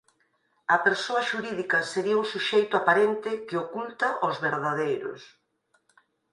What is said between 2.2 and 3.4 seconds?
un suxeito aparente